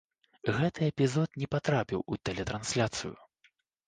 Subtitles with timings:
[0.59, 3.13] Гэты эпізод не патрапіў у тэлетрансляцыю.